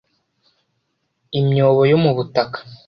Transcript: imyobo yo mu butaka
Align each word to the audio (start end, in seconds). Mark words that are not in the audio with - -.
imyobo 1.39 1.81
yo 1.91 1.97
mu 2.03 2.11
butaka 2.17 2.59